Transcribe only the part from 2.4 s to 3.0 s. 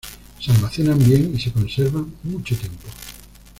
tiempo.